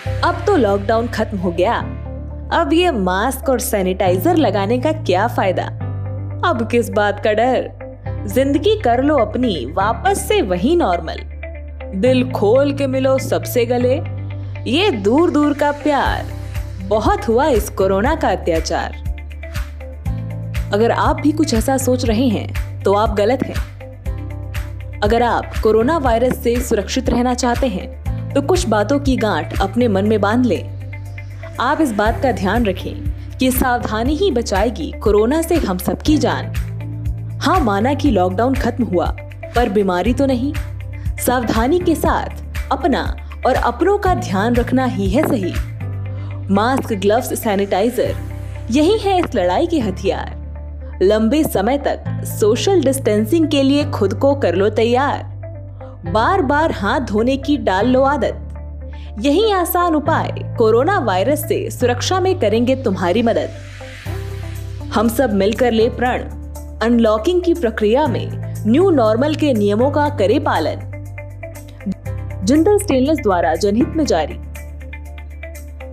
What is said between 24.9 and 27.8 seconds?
अगर आप corona virus से सुरक्षित रहना चाहते